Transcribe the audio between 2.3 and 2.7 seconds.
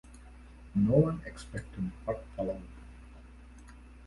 followed.